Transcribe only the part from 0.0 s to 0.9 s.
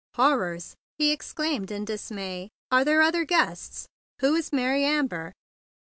"Horrors!"